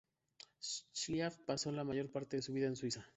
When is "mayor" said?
1.83-2.09